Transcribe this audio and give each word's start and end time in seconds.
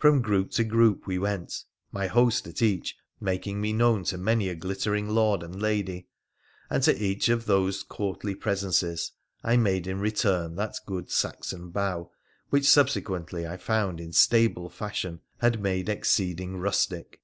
From 0.00 0.22
group 0.22 0.50
to 0.54 0.64
group 0.64 1.06
we 1.06 1.20
went, 1.20 1.54
my 1.92 2.08
host 2.08 2.48
at 2.48 2.62
each 2.62 2.96
making 3.20 3.60
me 3.60 3.72
known 3.72 4.02
to 4.06 4.18
many 4.18 4.48
a 4.48 4.56
glittering 4.56 5.08
lord 5.08 5.40
and 5.40 5.62
lady, 5.62 6.08
and 6.68 6.82
to 6.82 7.00
each 7.00 7.28
of 7.28 7.46
those 7.46 7.84
courtly 7.84 8.34
presences 8.34 9.12
I 9.44 9.56
made 9.56 9.86
in 9.86 10.00
return 10.00 10.56
that 10.56 10.78
good 10.84 11.12
Saxon 11.12 11.70
bow, 11.70 12.10
which 12.50 12.68
subsequently 12.68 13.46
I 13.46 13.56
found 13.56 14.00
instable 14.00 14.68
fashion 14.68 15.20
had 15.38 15.62
made 15.62 15.88
exceeding 15.88 16.56
rustic. 16.56 17.20